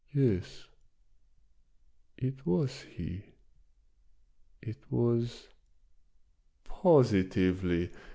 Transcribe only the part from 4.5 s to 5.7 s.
it was,